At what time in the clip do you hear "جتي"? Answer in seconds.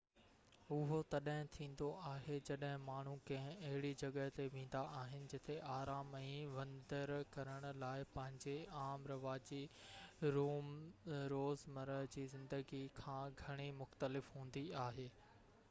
5.33-5.57